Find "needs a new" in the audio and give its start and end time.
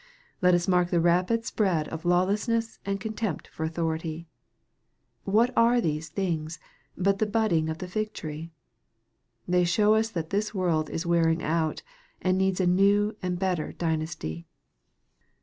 12.35-13.15